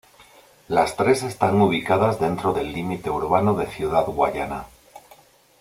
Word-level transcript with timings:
Las 0.67 0.95
tres 0.97 1.21
están 1.21 1.61
ubicadas 1.61 2.19
dentro 2.19 2.53
del 2.53 2.73
límite 2.73 3.11
urbano 3.11 3.53
de 3.53 3.67
Ciudad 3.67 4.05
Guayana. 4.07 4.65